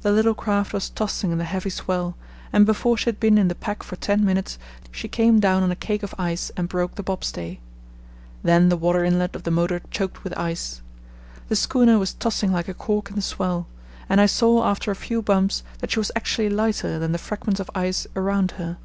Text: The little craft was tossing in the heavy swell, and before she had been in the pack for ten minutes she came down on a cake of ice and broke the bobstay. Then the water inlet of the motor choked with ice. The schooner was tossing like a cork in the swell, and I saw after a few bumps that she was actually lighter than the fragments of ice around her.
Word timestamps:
The 0.00 0.10
little 0.10 0.32
craft 0.32 0.72
was 0.72 0.88
tossing 0.88 1.32
in 1.32 1.36
the 1.36 1.44
heavy 1.44 1.68
swell, 1.68 2.16
and 2.50 2.64
before 2.64 2.96
she 2.96 3.04
had 3.04 3.20
been 3.20 3.36
in 3.36 3.48
the 3.48 3.54
pack 3.54 3.82
for 3.82 3.94
ten 3.96 4.24
minutes 4.24 4.58
she 4.90 5.06
came 5.06 5.38
down 5.38 5.62
on 5.62 5.70
a 5.70 5.76
cake 5.76 6.02
of 6.02 6.14
ice 6.18 6.50
and 6.56 6.66
broke 6.66 6.94
the 6.94 7.02
bobstay. 7.02 7.58
Then 8.42 8.70
the 8.70 8.76
water 8.78 9.04
inlet 9.04 9.36
of 9.36 9.42
the 9.42 9.50
motor 9.50 9.82
choked 9.90 10.24
with 10.24 10.32
ice. 10.38 10.80
The 11.50 11.56
schooner 11.56 11.98
was 11.98 12.14
tossing 12.14 12.50
like 12.52 12.68
a 12.68 12.72
cork 12.72 13.10
in 13.10 13.16
the 13.16 13.20
swell, 13.20 13.66
and 14.08 14.18
I 14.18 14.24
saw 14.24 14.64
after 14.64 14.90
a 14.90 14.96
few 14.96 15.20
bumps 15.20 15.62
that 15.80 15.90
she 15.90 15.98
was 16.00 16.10
actually 16.16 16.48
lighter 16.48 16.98
than 16.98 17.12
the 17.12 17.18
fragments 17.18 17.60
of 17.60 17.68
ice 17.74 18.06
around 18.16 18.52
her. 18.52 18.78